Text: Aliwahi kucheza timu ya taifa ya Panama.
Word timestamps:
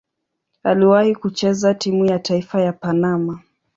Aliwahi 0.63 1.15
kucheza 1.15 1.73
timu 1.73 2.05
ya 2.05 2.19
taifa 2.19 2.61
ya 2.61 2.73
Panama. 2.73 3.39